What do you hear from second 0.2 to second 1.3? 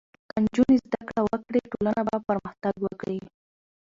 که نجونې زدهکړه